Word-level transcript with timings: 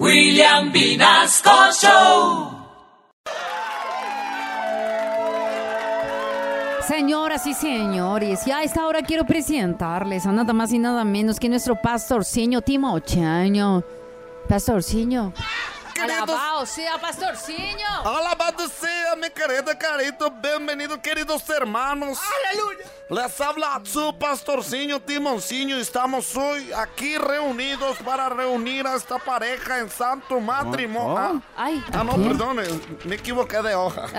William 0.00 0.72
Vinasco 0.72 1.70
Show. 1.72 2.50
Señoras 6.86 7.46
y 7.46 7.54
señores, 7.54 8.44
ya 8.44 8.58
a 8.58 8.62
esta 8.64 8.86
hora 8.88 9.02
quiero 9.02 9.24
presentarles 9.24 10.26
a 10.26 10.32
nada 10.32 10.52
más 10.52 10.72
y 10.72 10.80
nada 10.80 11.04
menos 11.04 11.38
que 11.38 11.48
nuestro 11.48 11.80
pastorciño 11.80 12.60
Timochaño. 12.60 13.84
Pastorciño. 14.48 15.32
Alabado 16.02 16.66
sea, 16.66 16.98
pastorciño. 16.98 17.86
Alabado 18.04 18.68
sea, 18.68 19.03
mi 19.20 19.30
querido 19.30 19.76
carito. 19.78 20.30
Bienvenidos, 20.30 20.98
queridos 20.98 21.48
hermanos. 21.50 22.18
¡Aleluya! 22.50 22.84
Les 23.10 23.40
habla 23.40 23.80
su 23.84 24.16
pastorciño 24.18 25.00
Timoncinho. 25.00 25.76
Estamos 25.78 26.34
hoy 26.36 26.70
aquí 26.72 27.16
reunidos 27.18 27.98
para 27.98 28.28
reunir 28.28 28.86
a 28.86 28.94
esta 28.96 29.18
pareja 29.18 29.78
en 29.78 29.90
santo 29.90 30.40
matrimonio. 30.40 31.42
Ay, 31.56 31.82
Ah, 31.92 32.02
no, 32.02 32.12
perdón, 32.16 32.58
me 33.04 33.14
equivoqué 33.14 33.62
de 33.62 33.74
hoja. 33.74 34.06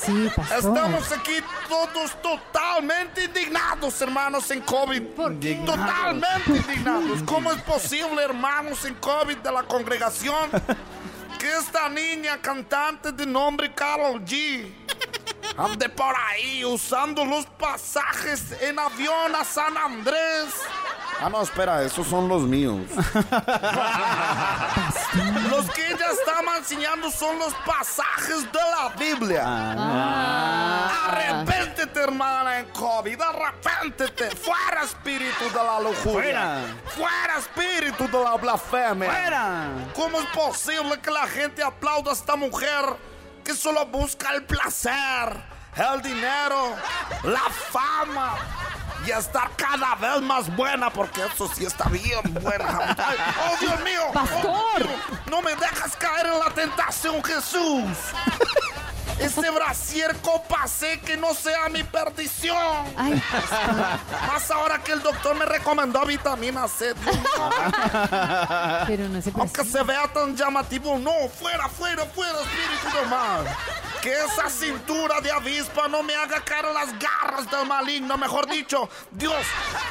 Sí, 0.00 0.28
pastor. 0.34 0.58
Estamos 0.58 1.12
aquí 1.12 1.36
todos 1.68 2.10
totalmente 2.22 3.24
indignados, 3.24 4.00
hermanos, 4.00 4.50
en 4.50 4.60
COVID. 4.62 5.02
¿Por 5.14 5.38
qué? 5.38 5.54
Totalmente 5.64 6.50
indignados. 6.50 7.22
¿Cómo 7.24 7.52
es 7.52 7.60
posible, 7.62 8.22
hermanos, 8.22 8.84
en 8.84 8.94
COVID 8.94 9.36
de 9.38 9.52
la 9.52 9.62
congregación, 9.62 10.50
esta 11.58 11.88
niña 11.88 12.38
cantante 12.40 13.12
de 13.12 13.26
nombre 13.26 13.72
Carol 13.74 14.24
G 14.24 14.72
ande 15.56 15.88
por 15.88 16.14
ahí 16.16 16.64
usando 16.64 17.24
los 17.24 17.46
pasajes 17.46 18.52
en 18.62 18.78
avión 18.78 19.34
a 19.34 19.44
San 19.44 19.76
Andrés? 19.76 20.54
Ah, 21.20 21.28
no, 21.28 21.42
espera, 21.42 21.82
esos 21.82 22.06
son 22.06 22.28
los 22.28 22.42
míos. 22.42 22.86
enseñando 26.60 27.10
son 27.10 27.38
los 27.38 27.52
pasajes 27.66 28.42
de 28.52 28.58
la 28.58 28.88
Biblia. 28.98 29.42
Ah. 29.46 31.08
Arrepéntete, 31.08 32.00
hermana, 32.00 32.60
en 32.60 32.66
COVID. 32.66 33.20
Arrepéntete. 33.20 34.30
Fuera 34.36 34.82
espíritu 34.84 35.44
de 35.48 35.54
la 35.54 35.80
lujuria. 35.80 36.02
Fuera. 36.12 36.62
Fuera 36.94 37.38
espíritu 37.38 38.06
de 38.08 38.24
la 38.24 38.36
blasfemia. 38.36 39.10
¡Fuera! 39.10 39.68
¿Cómo 39.94 40.20
es 40.20 40.26
posible 40.28 41.00
que 41.00 41.10
la 41.10 41.26
gente 41.26 41.62
aplauda 41.62 42.10
a 42.10 42.14
esta 42.14 42.36
mujer 42.36 42.84
que 43.42 43.54
solo 43.54 43.86
busca 43.86 44.30
el 44.34 44.44
placer, 44.44 45.42
el 45.76 46.02
dinero, 46.02 46.76
la 47.22 47.48
fama 47.70 48.36
y 49.06 49.10
estar 49.10 49.50
cada 49.56 49.94
vez 49.94 50.20
más 50.20 50.54
buena? 50.54 50.90
Porque 50.90 51.22
eso 51.24 51.48
sí 51.54 51.64
está 51.64 51.88
bien 51.88 52.20
buena. 52.42 52.94
Ay, 52.98 53.16
¡Oh, 53.48 53.56
Dios 53.60 53.80
mío! 53.80 54.02
Pastor. 54.12 54.86
No 55.30 55.40
me 55.42 55.54
dejas 55.54 55.69
caer 56.10 56.26
en 56.26 56.38
la 56.38 56.50
tentación, 56.50 57.22
Jesús. 57.22 57.84
Ese 59.18 59.50
brasier 59.50 60.16
copacé 60.22 60.98
que 61.00 61.14
no 61.14 61.34
sea 61.34 61.68
mi 61.68 61.84
perdición. 61.84 62.56
Ay, 62.96 63.22
Más 64.26 64.50
ahora 64.50 64.78
que 64.78 64.92
el 64.92 65.02
doctor 65.02 65.36
me 65.36 65.44
recomendó 65.44 66.06
vitamina 66.06 66.66
C. 66.66 66.94
pero 68.86 69.08
no 69.08 69.20
se 69.20 69.30
Aunque 69.36 69.64
se 69.64 69.82
vea 69.82 70.08
tan 70.08 70.34
llamativo, 70.34 70.98
no, 70.98 71.12
fuera, 71.38 71.68
fuera, 71.68 72.06
fuera, 72.06 72.38
espíritu 72.40 72.96
del 72.96 73.08
mal. 73.10 73.44
Que 74.02 74.12
esa 74.12 74.48
cintura 74.48 75.20
de 75.20 75.30
avispa 75.30 75.86
no 75.86 76.02
me 76.02 76.14
haga 76.14 76.40
caer 76.42 76.64
en 76.66 76.74
las 76.74 76.88
garras 76.98 77.50
del 77.50 77.66
maligno. 77.66 78.16
Mejor 78.16 78.48
dicho, 78.48 78.88
Dios, 79.10 79.34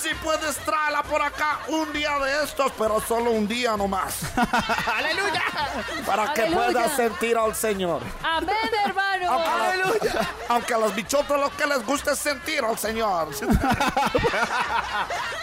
si 0.00 0.14
puedes 0.16 0.56
traerla 0.58 1.02
por 1.02 1.20
acá 1.20 1.58
un 1.68 1.92
día 1.92 2.18
de 2.18 2.44
estos, 2.44 2.72
pero 2.78 3.00
solo 3.06 3.30
un 3.30 3.46
día 3.46 3.76
nomás. 3.76 4.20
¡Aleluya! 4.96 5.42
Para 6.06 6.32
que 6.32 6.42
Aleluya. 6.42 6.64
puedas 6.72 6.96
sentir 6.96 7.36
al 7.36 7.54
Señor. 7.54 8.00
Amén, 8.22 8.56
hermano. 8.86 9.30
Aunque, 9.32 10.10
aunque 10.48 10.74
a 10.74 10.78
las 10.78 10.94
bichotas 10.94 11.38
lo 11.38 11.54
que 11.54 11.66
les 11.66 11.84
gusta 11.84 12.12
es 12.12 12.18
sentir 12.18 12.64
al 12.64 12.78
Señor. 12.78 13.28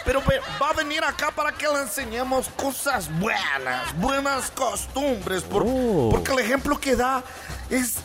Pero 0.04 0.20
va 0.60 0.70
a 0.70 0.72
venir 0.72 1.04
acá 1.04 1.30
para 1.30 1.52
que 1.52 1.68
le 1.68 1.82
enseñemos 1.82 2.48
cosas 2.56 3.08
buenas, 3.20 3.94
buenas 3.98 4.50
costumbres. 4.50 5.44
por- 5.44 5.64
Porque 6.10 6.32
el 6.32 6.38
ejemplo 6.40 6.78
que 6.80 6.96
da 6.96 7.22
es, 7.70 7.96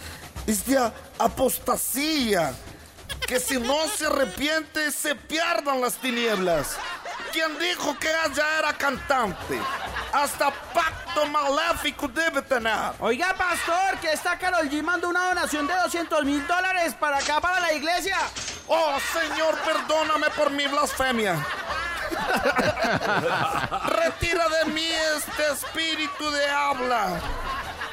es 0.48 0.66
de 0.66 0.92
apostasía. 1.20 2.54
Que 3.28 3.40
si 3.40 3.58
no 3.58 3.88
se 3.88 4.06
arrepiente, 4.06 4.92
se 4.92 5.16
pierdan 5.16 5.82
las 5.82 5.96
tinieblas. 5.96 6.78
¿Quién 7.32 7.58
dijo 7.58 7.98
que 7.98 8.10
ella 8.10 8.60
era 8.60 8.74
cantante? 8.74 9.60
Hasta 10.12 10.52
pacto 10.52 11.26
maléfico 11.26 12.08
debe 12.08 12.42
tener. 12.44 12.92
Oiga, 13.00 13.34
pastor, 13.36 13.98
que 14.00 14.12
esta 14.12 14.38
Carol 14.38 14.70
G 14.70 14.84
mandó 14.84 15.10
una 15.10 15.30
donación 15.30 15.66
de 15.66 15.74
200 15.74 16.26
mil 16.26 16.46
dólares 16.46 16.94
para 17.00 17.18
acá, 17.18 17.42
para 17.42 17.60
la 17.60 17.74
iglesia. 17.74 18.18
Oh, 18.68 18.98
Señor, 19.14 19.58
perdóname 19.60 20.30
por 20.32 20.52
mi 20.52 20.68
blasfemia. 20.68 21.44
Retira 23.88 24.48
de 24.50 24.66
mí 24.72 24.88
este 25.18 25.54
espíritu 25.54 26.30
de 26.30 26.50
habla. 26.50 27.20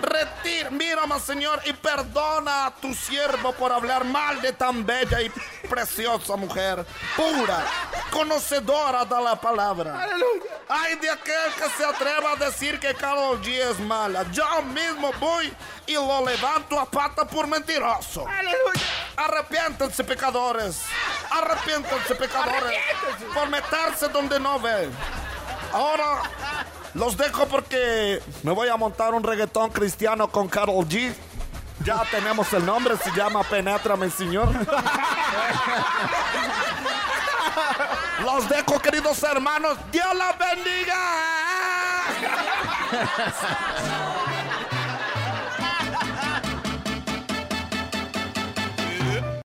Retira, 0.03 0.71
mírame, 0.71 1.21
Señor, 1.21 1.61
y 1.65 1.73
perdona 1.73 2.67
a 2.67 2.75
tu 2.75 2.95
siervo 2.95 3.53
por 3.53 3.73
hablar 3.73 4.05
mal 4.05 4.41
de 4.41 4.53
tan 4.53 4.85
bella 4.85 5.21
y 5.21 5.31
preciosa 5.69 6.37
mujer, 6.37 6.85
pura, 7.17 7.65
conocedora 8.11 9.05
de 9.05 9.21
la 9.23 9.37
palabra. 9.41 10.03
¡Aleluya! 10.03 10.61
Ay 10.69 10.97
de 10.97 11.11
aquel 11.11 11.53
que 11.55 11.69
se 11.77 11.85
atreva 11.85 12.33
a 12.33 12.37
decir 12.37 12.79
que 12.79 12.95
Karol 12.95 13.41
G 13.43 13.49
es 13.49 13.79
mala. 13.81 14.25
Yo 14.31 14.63
mismo 14.63 15.13
voy 15.19 15.53
y 15.87 15.95
lo 15.95 16.25
levanto 16.25 16.79
a 16.79 16.87
pata 16.87 17.27
por 17.27 17.47
mentiroso. 17.47 18.27
¡Aleluya! 18.27 18.83
Arrepiéntanse, 19.17 20.05
pecadores. 20.05 20.83
Arrepiéntanse, 21.31 22.15
pecadores. 22.15 22.79
Por 23.35 23.49
meterse 23.49 24.09
donde 24.09 24.41
no 24.41 24.59
ven. 24.61 24.91
Ahora 25.73 26.23
los 26.95 27.17
dejo 27.17 27.47
porque 27.47 28.23
me 28.43 28.53
voy 28.53 28.69
a 28.69 28.77
montar 28.77 29.15
un 29.15 29.23
reggaetón 29.23 29.71
cristiano 29.71 30.29
con 30.29 30.49
Carol 30.49 30.87
G. 30.89 31.13
Ya 31.85 32.03
tenemos 32.11 32.53
el 32.53 32.67
nombre, 32.67 32.97
se 32.99 33.11
llama 33.13 33.43
Penétrame, 33.45 34.11
Señor. 34.11 34.49
Los 38.25 38.49
dejo, 38.49 38.79
queridos 38.81 39.23
hermanos. 39.23 39.79
Dios 39.91 40.07
los 40.15 40.39
bendiga. 40.39 40.99